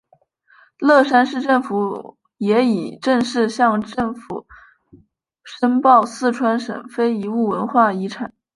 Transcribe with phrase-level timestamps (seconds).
[0.79, 4.47] 乐山市政府也已正式向省政府
[5.43, 8.33] 申报四川省非物质文化遗产。